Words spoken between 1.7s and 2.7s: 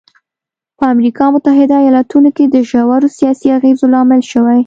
ایالتونو کې د